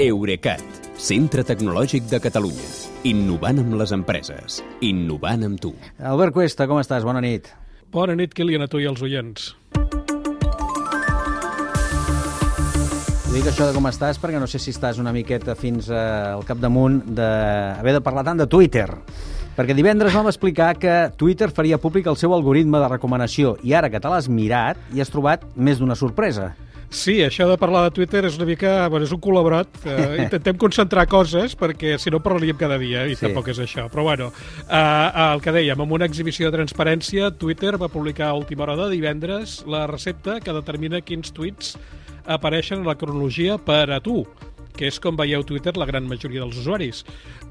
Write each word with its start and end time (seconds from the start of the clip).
Eurecat, 0.00 0.62
centre 0.96 1.42
tecnològic 1.44 2.06
de 2.08 2.16
Catalunya. 2.24 2.68
Innovant 3.04 3.58
amb 3.60 3.74
les 3.76 3.90
empreses. 3.92 4.62
Innovant 4.80 5.44
amb 5.44 5.60
tu. 5.60 5.74
Albert 6.00 6.32
Cuesta, 6.32 6.64
com 6.64 6.80
estàs? 6.80 7.04
Bona 7.04 7.20
nit. 7.20 7.50
Bona 7.92 8.16
nit, 8.16 8.32
Kilian, 8.32 8.64
a 8.64 8.70
tu 8.72 8.80
i 8.80 8.88
als 8.88 9.02
oients. 9.04 9.50
Dic 13.34 13.52
això 13.52 13.68
de 13.68 13.76
com 13.76 13.90
estàs 13.92 14.16
perquè 14.16 14.40
no 14.40 14.48
sé 14.48 14.62
si 14.64 14.72
estàs 14.72 14.96
una 14.96 15.12
miqueta 15.12 15.52
fins 15.60 15.92
eh, 15.92 16.00
al 16.38 16.48
capdamunt 16.48 17.02
d'haver 17.12 17.98
de 17.98 18.00
parlar 18.00 18.24
tant 18.24 18.40
de 18.40 18.48
Twitter. 18.48 18.88
Perquè 19.60 19.76
divendres 19.76 20.16
vam 20.16 20.32
explicar 20.32 20.72
que 20.80 21.10
Twitter 21.20 21.52
faria 21.52 21.76
públic 21.76 22.08
el 22.08 22.16
seu 22.16 22.32
algoritme 22.32 22.80
de 22.80 22.88
recomanació 22.96 23.58
i 23.60 23.76
ara 23.76 23.92
que 23.92 24.00
te 24.00 24.08
l'has 24.08 24.32
mirat 24.32 24.80
i 24.96 25.04
has 25.04 25.12
trobat 25.12 25.44
més 25.52 25.84
d'una 25.84 26.00
sorpresa. 26.00 26.54
Sí, 26.92 27.14
això 27.24 27.46
de 27.48 27.56
parlar 27.56 27.86
de 27.86 27.94
Twitter 27.96 28.20
és 28.28 28.34
una 28.36 28.44
mica... 28.44 28.72
Bueno, 28.92 29.06
és 29.08 29.12
un 29.16 29.20
col·laborat. 29.24 29.78
Eh, 29.88 30.18
intentem 30.26 30.58
concentrar 30.60 31.06
coses 31.08 31.56
perquè 31.58 31.96
si 31.98 32.12
no 32.12 32.20
parlaríem 32.20 32.58
cada 32.60 32.76
dia 32.78 33.06
i 33.08 33.14
Sí. 33.14 33.22
sí. 33.22 33.26
tampoc 33.26 33.48
és 33.48 33.62
això. 33.64 33.86
Però 33.90 34.04
bueno, 34.04 34.28
eh, 34.68 35.08
el 35.24 35.40
que 35.40 35.54
dèiem, 35.56 35.80
amb 35.80 35.96
una 35.96 36.04
exhibició 36.04 36.50
de 36.50 36.58
transparència, 36.60 37.32
Twitter 37.40 37.78
va 37.80 37.88
publicar 37.88 38.28
a 38.28 38.36
última 38.36 38.66
hora 38.66 38.76
de 38.84 38.90
divendres 38.92 39.62
la 39.66 39.86
recepta 39.88 40.38
que 40.44 40.52
determina 40.52 41.00
quins 41.00 41.32
tuits 41.32 41.78
apareixen 42.28 42.84
a 42.84 42.92
la 42.92 42.98
cronologia 43.00 43.56
per 43.58 43.88
a 43.90 43.98
tu 44.04 44.20
que 44.76 44.88
és 44.88 44.98
com 45.02 45.16
veieu 45.18 45.44
Twitter 45.46 45.74
la 45.76 45.86
gran 45.88 46.08
majoria 46.08 46.42
dels 46.42 46.58
usuaris. 46.62 47.02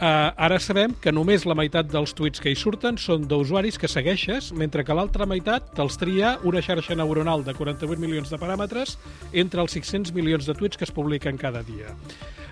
Uh, 0.00 0.32
ara 0.36 0.58
sabem 0.62 0.94
que 1.00 1.12
només 1.12 1.46
la 1.48 1.56
meitat 1.58 1.90
dels 1.92 2.14
tuits 2.16 2.42
que 2.42 2.52
hi 2.52 2.58
surten 2.58 2.98
són 3.00 3.26
d'usuaris 3.28 3.78
que 3.80 3.90
segueixes, 3.90 4.50
mentre 4.56 4.84
que 4.84 4.96
l'altra 4.96 5.28
meitat 5.28 5.72
te'ls 5.76 6.00
tria 6.00 6.36
una 6.48 6.62
xarxa 6.64 6.96
neuronal 6.98 7.44
de 7.46 7.54
48 7.56 8.00
milions 8.00 8.32
de 8.32 8.40
paràmetres 8.40 8.96
entre 9.32 9.64
els 9.64 9.76
600 9.76 10.14
milions 10.16 10.48
de 10.48 10.56
tuits 10.56 10.80
que 10.80 10.88
es 10.88 10.94
publiquen 10.94 11.40
cada 11.40 11.64
dia. 11.66 11.94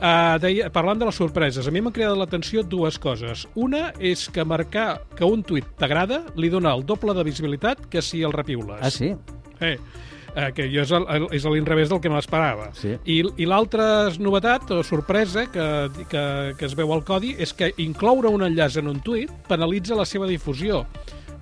Uh, 0.00 0.38
deia, 0.40 0.70
parlant 0.72 0.96
de 0.96 1.04
les 1.04 1.18
sorpreses, 1.20 1.66
a 1.68 1.72
mi 1.74 1.82
m'han 1.84 1.92
cridat 1.92 2.16
l'atenció 2.16 2.62
dues 2.64 2.96
coses. 2.96 3.44
Una 3.60 3.90
és 4.00 4.22
que 4.32 4.46
marcar 4.48 5.02
que 5.16 5.28
un 5.28 5.42
tuit 5.44 5.66
t'agrada 5.76 6.22
li 6.40 6.48
dona 6.48 6.72
el 6.72 6.86
doble 6.88 7.12
de 7.16 7.24
visibilitat 7.26 7.84
que 7.92 8.00
si 8.00 8.22
el 8.24 8.32
repiules. 8.32 8.80
Ah, 8.80 8.88
sí? 8.88 9.12
Eh, 9.60 9.76
eh, 10.34 10.50
que 10.54 10.68
jo 10.72 10.82
és 10.82 10.90
el- 10.92 11.06
el- 11.08 11.28
és 11.32 11.44
a 11.46 11.50
l'inrevés 11.50 11.88
del 11.88 12.00
que 12.00 12.10
m'esperava. 12.10 12.70
Sí. 12.74 12.96
I, 13.04 13.22
I 13.36 13.46
l'altra 13.46 14.10
novetat 14.18 14.70
o 14.70 14.82
sorpresa 14.82 15.46
que, 15.50 15.66
que, 16.08 16.24
que 16.58 16.64
es 16.66 16.74
veu 16.78 16.92
al 16.92 17.04
codi 17.04 17.34
és 17.38 17.52
que 17.54 17.72
incloure 17.78 18.28
un 18.28 18.42
enllaç 18.46 18.76
en 18.78 18.88
un 18.88 19.00
tuit 19.00 19.30
penalitza 19.48 19.94
la 19.98 20.04
seva 20.06 20.26
difusió 20.26 20.84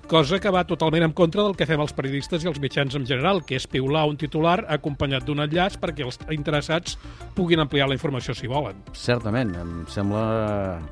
cosa 0.09 0.39
que 0.41 0.49
va 0.49 0.63
totalment 0.65 1.03
en 1.05 1.11
contra 1.13 1.43
del 1.45 1.53
que 1.53 1.67
fem 1.69 1.79
els 1.83 1.93
periodistes 1.93 2.41
i 2.41 2.49
els 2.49 2.57
mitjans 2.59 2.95
en 2.97 3.05
general, 3.05 3.43
que 3.45 3.59
és 3.59 3.67
piular 3.69 4.07
un 4.09 4.17
titular 4.17 4.63
acompanyat 4.73 5.27
d'un 5.27 5.43
enllaç 5.45 5.77
perquè 5.77 6.01
els 6.01 6.17
interessats 6.33 6.97
puguin 7.37 7.61
ampliar 7.61 7.85
la 7.87 7.93
informació 7.93 8.33
si 8.33 8.49
volen. 8.49 8.81
Certament, 8.97 9.53
em 9.61 9.71
sembla 9.93 10.23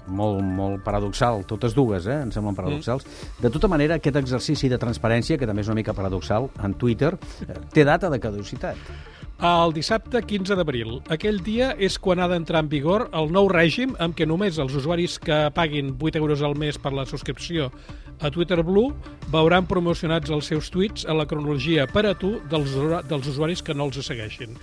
molt, 0.05 0.45
molt 0.45 0.85
paradoxal, 0.85 1.41
totes 1.49 1.73
dues, 1.73 2.05
eh? 2.05 2.21
em 2.27 2.31
semblen 2.35 2.55
paradoxals. 2.61 3.09
De 3.41 3.49
tota 3.49 3.67
manera, 3.73 3.97
aquest 3.97 4.21
exercici 4.21 4.69
de 4.69 4.77
transparència, 4.77 5.41
que 5.41 5.49
també 5.49 5.65
és 5.65 5.73
una 5.73 5.81
mica 5.81 5.97
paradoxal, 5.97 6.51
en 6.61 6.77
Twitter, 6.77 7.15
eh, 7.47 7.61
té 7.73 7.89
data 7.89 8.13
de 8.13 8.21
caducitat. 8.21 9.16
El 9.37 9.69
dissabte 9.69 10.17
15 10.25 10.55
d'abril. 10.57 10.95
Aquell 11.13 11.37
dia 11.45 11.67
és 11.77 11.99
quan 12.01 12.17
ha 12.17 12.25
d'entrar 12.27 12.63
en 12.63 12.69
vigor 12.71 13.03
el 13.13 13.27
nou 13.29 13.45
règim 13.51 13.93
amb 14.01 14.15
què 14.17 14.25
només 14.25 14.57
els 14.57 14.73
usuaris 14.73 15.19
que 15.21 15.51
paguin 15.53 15.91
8 15.93 16.17
euros 16.17 16.41
al 16.41 16.57
mes 16.57 16.79
per 16.81 16.89
la 16.97 17.05
subscripció 17.05 17.69
a 18.17 18.31
Twitter 18.33 18.63
Blue 18.65 18.95
veuran 19.29 19.69
promocionats 19.69 20.33
els 20.33 20.49
seus 20.49 20.71
tuits 20.73 21.05
a 21.05 21.13
la 21.13 21.27
cronologia 21.29 21.85
per 21.85 22.07
a 22.09 22.15
tu 22.17 22.39
dels, 22.49 22.73
dels 23.05 23.29
usuaris 23.29 23.61
que 23.61 23.77
no 23.77 23.85
els 23.85 24.01
segueixin. 24.01 24.57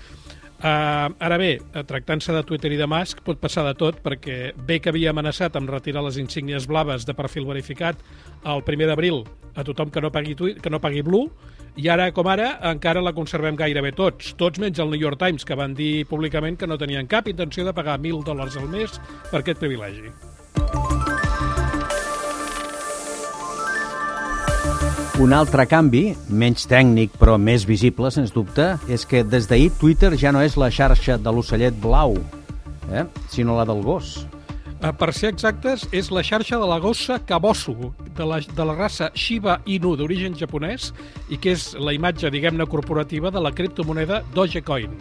Uh, 0.65 1.13
ara 1.21 1.37
bé, 1.37 1.59
eh, 1.61 1.83
tractant-se 1.85 2.33
de 2.33 2.41
Twitter 2.49 2.71
i 2.73 2.79
de 2.81 2.87
Musk, 2.89 3.19
pot 3.21 3.37
passar 3.37 3.67
de 3.67 3.75
tot, 3.77 3.99
perquè 4.01 4.55
bé 4.57 4.79
que 4.81 4.89
havia 4.89 5.11
amenaçat 5.13 5.59
amb 5.61 5.69
retirar 5.69 6.01
les 6.07 6.17
insígnies 6.17 6.65
blaves 6.71 7.05
de 7.05 7.13
perfil 7.13 7.45
verificat 7.45 8.01
el 8.49 8.65
primer 8.65 8.89
d'abril 8.89 9.27
a 9.61 9.63
tothom 9.63 9.93
que 9.93 10.01
no 10.01 10.09
pagui, 10.11 10.33
Twi- 10.35 10.57
que 10.57 10.73
no 10.73 10.81
pagui 10.81 11.03
Blue, 11.05 11.29
i 11.77 11.91
ara 11.93 12.09
com 12.17 12.33
ara 12.33 12.55
encara 12.73 13.05
la 13.05 13.13
conservem 13.13 13.61
gairebé 13.61 13.93
tots, 13.93 14.33
tots 14.41 14.59
menys 14.59 14.81
el 14.81 14.89
New 14.89 15.05
York 15.05 15.21
Times, 15.21 15.45
que 15.45 15.55
van 15.55 15.77
dir 15.77 16.07
públicament 16.09 16.57
que 16.57 16.67
no 16.67 16.81
tenien 16.81 17.07
cap 17.07 17.29
intenció 17.29 17.67
de 17.69 17.77
pagar 17.77 18.01
1.000 18.01 18.25
dòlars 18.25 18.57
al 18.57 18.71
mes 18.73 18.97
per 19.31 19.43
aquest 19.43 19.61
privilegi. 19.61 20.09
Un 25.25 25.33
altre 25.33 25.65
canvi, 25.65 26.11
menys 26.29 26.67
tècnic 26.69 27.15
però 27.17 27.39
més 27.41 27.63
visible, 27.65 28.11
sens 28.13 28.29
dubte, 28.35 28.75
és 28.93 29.07
que 29.09 29.23
des 29.25 29.47
d'ahir 29.49 29.71
Twitter 29.81 30.11
ja 30.21 30.35
no 30.37 30.43
és 30.45 30.59
la 30.61 30.69
xarxa 30.69 31.17
de 31.17 31.33
l'ocellet 31.33 31.79
blau, 31.81 32.19
eh? 32.93 33.07
sinó 33.33 33.57
la 33.57 33.65
del 33.65 33.81
gos. 33.87 34.27
Eh, 34.83 34.93
Per 34.93 35.09
ser 35.17 35.31
exactes, 35.33 35.87
és 35.97 36.11
la 36.13 36.21
xarxa 36.21 36.59
de 36.61 36.69
la 36.69 36.77
gossa 36.77 37.17
Kabosu, 37.25 37.95
de 38.19 38.29
la, 38.29 38.43
de 38.45 38.69
la 38.69 38.77
raça 38.77 39.09
Shiba 39.17 39.63
Inu 39.65 39.95
d'origen 39.97 40.37
japonès 40.37 40.91
i 41.33 41.41
que 41.41 41.57
és 41.57 41.71
la 41.81 41.97
imatge, 41.97 42.29
diguem-ne, 42.29 42.69
corporativa 42.69 43.33
de 43.33 43.41
la 43.41 43.55
criptomoneda 43.57 44.21
Dogecoin. 44.37 44.93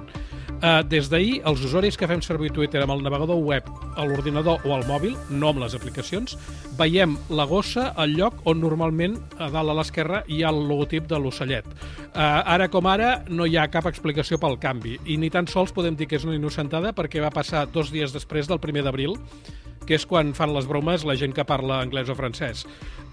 Uh, 0.64 0.80
des 0.88 1.10
d'ahir, 1.12 1.42
els 1.44 1.60
usuaris 1.68 1.98
que 2.00 2.08
fem 2.08 2.22
servir 2.24 2.54
Twitter 2.56 2.80
amb 2.86 2.94
el 2.94 3.02
navegador 3.04 3.42
web, 3.44 3.66
a 4.00 4.06
l'ordinador 4.08 4.62
o 4.64 4.72
al 4.72 4.86
mòbil, 4.88 5.18
no 5.28 5.50
amb 5.50 5.60
les 5.60 5.74
aplicacions, 5.76 6.38
veiem 6.80 7.18
la 7.36 7.44
gossa 7.50 7.90
al 8.00 8.14
lloc 8.16 8.38
on 8.48 8.62
normalment 8.64 9.18
a 9.44 9.50
dalt 9.52 9.74
a 9.74 9.76
l'esquerra 9.76 10.22
hi 10.32 10.40
ha 10.40 10.54
el 10.56 10.62
logotip 10.70 11.10
de 11.12 11.20
l'ocellet. 11.20 11.68
Uh, 11.68 12.40
ara 12.56 12.70
com 12.72 12.88
ara 12.88 13.18
no 13.28 13.44
hi 13.44 13.58
ha 13.60 13.68
cap 13.74 13.90
explicació 13.92 14.40
pel 14.40 14.56
canvi 14.56 14.96
i 15.04 15.20
ni 15.20 15.28
tan 15.34 15.52
sols 15.52 15.76
podem 15.76 16.00
dir 16.00 16.08
que 16.08 16.16
és 16.16 16.24
una 16.24 16.38
innocentada 16.40 16.96
perquè 16.96 17.20
va 17.20 17.34
passar 17.36 17.66
dos 17.68 17.92
dies 17.92 18.16
després 18.16 18.48
del 18.48 18.64
primer 18.64 18.86
d'abril 18.88 19.18
que 19.84 19.98
és 20.00 20.08
quan 20.08 20.32
fan 20.32 20.54
les 20.56 20.68
bromes 20.70 21.04
la 21.04 21.18
gent 21.20 21.36
que 21.36 21.44
parla 21.44 21.82
anglès 21.84 22.08
o 22.08 22.16
francès. 22.16 22.64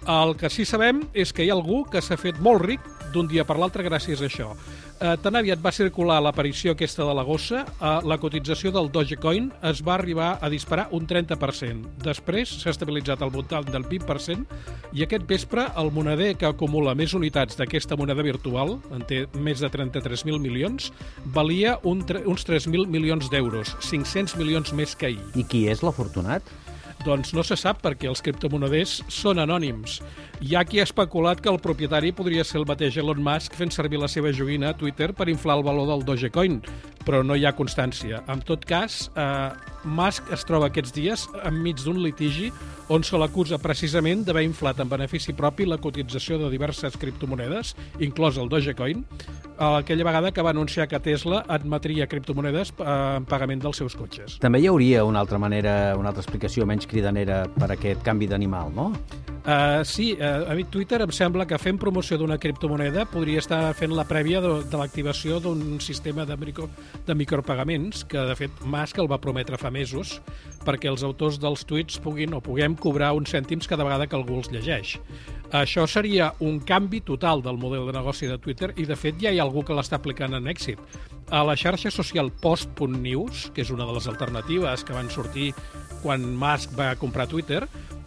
El 0.06 0.37
que 0.38 0.49
sí 0.55 0.62
sabem 0.65 1.03
és 1.12 1.34
que 1.34 1.43
hi 1.43 1.50
ha 1.50 1.59
algú 1.59 1.82
que 1.91 1.99
s'ha 1.99 2.21
fet 2.21 2.38
molt 2.38 2.62
ric 2.62 2.87
d'un 3.12 3.28
dia 3.28 3.44
per 3.44 3.59
l'altre 3.59 3.84
gràcies 3.87 4.21
a 4.22 4.28
això. 4.28 4.53
Eh, 5.00 5.15
tan 5.22 5.37
aviat 5.38 5.60
va 5.65 5.72
circular 5.72 6.19
l'aparició 6.21 6.75
aquesta 6.75 7.06
de 7.09 7.15
la 7.16 7.25
gossa, 7.25 7.62
eh, 7.65 7.93
la 8.04 8.19
cotització 8.21 8.72
del 8.75 8.91
Dogecoin 8.93 9.50
es 9.71 9.81
va 9.87 9.94
arribar 9.94 10.38
a 10.41 10.50
disparar 10.53 10.88
un 10.93 11.06
30%. 11.09 11.88
Després 12.04 12.53
s'ha 12.60 12.75
estabilitzat 12.75 13.22
al 13.22 13.32
voltant 13.32 13.65
del 13.65 13.87
20% 13.88 14.44
i 14.93 15.04
aquest 15.06 15.25
vespre 15.26 15.66
el 15.81 15.91
moneder 15.91 16.34
que 16.37 16.50
acumula 16.50 16.94
més 16.94 17.15
unitats 17.15 17.56
d'aquesta 17.56 17.97
moneda 17.97 18.22
virtual, 18.22 18.76
en 18.93 19.06
té 19.09 19.22
més 19.34 19.60
de 19.65 19.70
33.000 19.70 20.38
milions, 20.38 20.93
valia 21.25 21.78
un, 21.82 22.04
uns 22.26 22.44
3.000 22.44 22.87
milions 22.87 23.31
d'euros, 23.32 23.76
500 23.81 24.37
milions 24.37 24.75
més 24.76 24.94
que 24.94 25.15
ahir. 25.15 25.25
I 25.34 25.47
qui 25.49 25.65
és 25.72 25.81
l'afortunat? 25.87 26.44
Doncs 27.00 27.33
no 27.33 27.41
se 27.47 27.56
sap 27.56 27.78
perquè 27.81 28.11
els 28.11 28.21
criptomoneders 28.21 28.99
són 29.09 29.41
anònims. 29.41 30.00
Hi 30.44 30.53
ha 30.56 30.65
qui 30.69 30.83
ha 30.83 30.84
especulat 30.84 31.41
que 31.41 31.49
el 31.49 31.61
propietari 31.62 32.12
podria 32.12 32.44
ser 32.44 32.59
el 32.61 32.66
mateix 32.69 32.99
Elon 33.00 33.22
Musk 33.25 33.56
fent 33.56 33.72
servir 33.72 34.00
la 34.03 34.09
seva 34.09 34.33
joguina 34.37 34.71
a 34.71 34.77
Twitter 34.77 35.09
per 35.16 35.31
inflar 35.33 35.56
el 35.56 35.65
valor 35.65 35.88
del 35.88 36.05
Dogecoin, 36.05 36.59
però 37.06 37.22
no 37.25 37.38
hi 37.38 37.47
ha 37.49 37.56
constància. 37.56 38.21
En 38.28 38.44
tot 38.44 38.66
cas, 38.69 39.06
eh, 39.16 39.49
Musk 39.84 40.28
es 40.37 40.44
troba 40.44 40.69
aquests 40.69 40.93
dies 40.93 41.25
enmig 41.49 41.81
d'un 41.81 42.03
litigi 42.05 42.50
on 42.93 43.05
se 43.06 43.17
l'acusa 43.17 43.56
precisament 43.62 44.27
d'haver 44.27 44.44
inflat 44.44 44.81
en 44.82 44.88
benefici 44.91 45.32
propi 45.32 45.65
la 45.65 45.78
cotització 45.78 46.37
de 46.41 46.50
diverses 46.53 46.97
criptomonedes, 47.00 47.77
inclòs 48.03 48.37
el 48.37 48.50
Dogecoin, 48.53 49.06
aquella 49.60 50.04
vegada 50.04 50.32
que 50.32 50.43
va 50.43 50.50
anunciar 50.50 50.88
que 50.88 51.00
Tesla 51.00 51.44
admetria 51.48 52.06
criptomonedes 52.09 52.72
eh, 52.78 52.84
en 53.21 53.26
pagament 53.28 53.60
dels 53.62 53.81
seus 53.82 53.97
cotxes. 53.97 54.38
També 54.41 54.62
hi 54.62 54.71
hauria 54.71 55.04
una 55.04 55.21
altra 55.21 55.38
manera, 55.38 55.94
una 56.00 56.10
altra 56.12 56.25
explicació 56.25 56.66
menys 56.66 56.88
cridanera 56.88 57.43
per 57.59 57.70
aquest 57.76 58.03
canvi 58.06 58.31
d'animal, 58.31 58.72
no? 58.75 58.91
Uh, 59.41 59.81
sí, 59.88 60.12
uh, 60.20 60.50
a 60.53 60.54
mi 60.54 60.66
Twitter 60.69 61.00
em 61.00 61.12
sembla 61.16 61.47
que 61.49 61.56
fent 61.59 61.78
promoció 61.81 62.19
d'una 62.20 62.37
criptomoneda 62.38 63.06
podria 63.09 63.41
estar 63.41 63.60
fent 63.75 63.94
la 63.97 64.04
prèvia 64.04 64.43
de, 64.44 64.50
de 64.69 64.81
l'activació 64.81 65.38
d'un 65.41 65.81
sistema 65.81 66.26
de, 66.28 66.37
micro, 66.37 66.69
de 67.06 67.16
micropagaments 67.16 68.04
que, 68.04 68.20
de 68.20 68.37
fet, 68.37 68.60
Musk 68.69 69.00
el 69.00 69.09
va 69.09 69.20
prometre 69.20 69.56
fa 69.60 69.72
mesos 69.72 70.19
perquè 70.66 70.90
els 70.93 71.05
autors 71.08 71.40
dels 71.40 71.64
tuits 71.64 71.96
puguin 72.05 72.37
o 72.37 72.43
puguem 72.44 72.76
cobrar 72.76 73.14
uns 73.17 73.32
cèntims 73.32 73.69
cada 73.69 73.87
vegada 73.88 74.06
que 74.06 74.19
algú 74.19 74.37
els 74.43 74.52
llegeix. 74.52 74.99
Això 75.50 75.82
seria 75.91 76.29
un 76.47 76.61
canvi 76.62 77.00
total 77.02 77.41
del 77.43 77.56
model 77.58 77.88
de 77.88 77.94
negoci 77.97 78.29
de 78.31 78.37
Twitter 78.38 78.69
i, 78.79 78.85
de 78.87 78.94
fet, 78.94 79.17
ja 79.19 79.32
hi 79.35 79.41
ha 79.41 79.43
algú 79.43 79.64
que 79.67 79.75
l'està 79.75 79.99
aplicant 79.99 80.37
en 80.38 80.47
èxit. 80.47 80.79
A 81.35 81.43
la 81.43 81.56
xarxa 81.58 81.91
social 81.91 82.31
Post.news, 82.31 83.49
que 83.55 83.64
és 83.64 83.73
una 83.75 83.87
de 83.88 83.97
les 83.97 84.06
alternatives 84.06 84.85
que 84.87 84.94
van 84.94 85.11
sortir 85.11 85.49
quan 86.05 86.23
Musk 86.38 86.76
va 86.79 86.93
comprar 87.00 87.26
Twitter, 87.26 87.64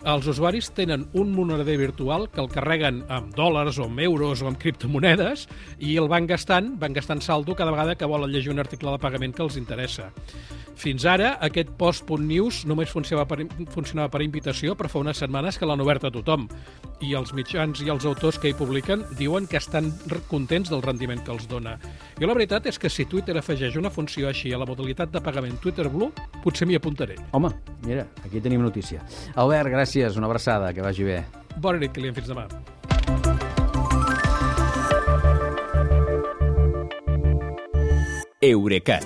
els 0.07 0.25
usuaris 0.27 0.71
tenen 0.75 1.03
un 1.19 1.35
moneder 1.35 1.75
virtual 1.79 2.29
que 2.31 2.39
el 2.39 2.51
carreguen 2.51 3.03
amb 3.11 3.35
dòlars 3.35 3.77
o 3.79 3.89
amb 3.89 3.99
euros 4.03 4.41
o 4.43 4.47
amb 4.47 4.59
criptomonedes 4.59 5.45
i 5.79 5.97
el 5.99 6.07
van 6.11 6.27
gastant, 6.31 6.73
van 6.79 6.95
gastant 6.95 7.23
saldo 7.23 7.55
cada 7.59 7.75
vegada 7.75 7.95
que 7.99 8.07
volen 8.07 8.31
llegir 8.31 8.55
un 8.55 8.63
article 8.63 8.91
de 8.95 9.03
pagament 9.03 9.35
que 9.35 9.43
els 9.43 9.59
interessa. 9.59 10.13
Fins 10.79 11.05
ara, 11.05 11.35
aquest 11.45 11.69
post.news 11.79 12.63
només 12.69 12.91
funcionava 12.91 13.27
per, 13.29 13.45
funcionava 13.73 14.09
per 14.13 14.23
invitació, 14.25 14.73
però 14.75 14.89
fa 14.91 15.01
unes 15.03 15.19
setmanes 15.21 15.59
que 15.59 15.69
l'han 15.69 15.83
obert 15.83 16.07
a 16.07 16.11
tothom. 16.13 16.47
I 17.03 17.13
els 17.19 17.33
mitjans 17.37 17.81
i 17.83 17.91
els 17.93 18.07
autors 18.09 18.39
que 18.41 18.49
hi 18.51 18.57
publiquen 18.57 19.05
diuen 19.19 19.47
que 19.49 19.59
estan 19.61 19.91
contents 20.31 20.71
del 20.73 20.83
rendiment 20.85 21.21
que 21.23 21.33
els 21.35 21.47
dona. 21.51 21.77
Jo 22.19 22.29
la 22.29 22.37
veritat 22.37 22.67
és 22.71 22.79
que 22.79 22.91
si 22.91 23.05
Twitter 23.09 23.37
afegeix 23.39 23.77
una 23.79 23.93
funció 23.93 24.29
així 24.31 24.53
a 24.53 24.61
la 24.61 24.67
modalitat 24.69 25.13
de 25.13 25.21
pagament 25.23 25.59
Twitter 25.61 25.89
Blue, 25.89 26.11
potser 26.43 26.67
m'hi 26.67 26.79
apuntaré. 26.79 27.19
Home, 27.31 27.53
mira, 27.85 28.07
aquí 28.25 28.41
tenim 28.41 28.63
notícia. 28.65 29.03
Albert, 29.35 29.71
gràcies, 29.73 30.17
una 30.17 30.31
abraçada, 30.31 30.73
que 30.73 30.81
vagi 30.85 31.07
bé. 31.07 31.23
Bona 31.57 31.79
nit, 31.79 31.93
Kilian, 31.93 32.15
fins 32.17 32.31
demà. 32.33 32.47
Eurecat, 38.43 39.05